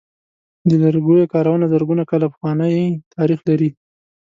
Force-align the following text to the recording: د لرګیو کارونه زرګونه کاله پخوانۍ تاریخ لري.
د 0.69 0.71
لرګیو 0.83 1.31
کارونه 1.33 1.65
زرګونه 1.73 2.03
کاله 2.09 2.27
پخوانۍ 2.33 2.75
تاریخ 3.15 3.39
لري. 3.49 3.69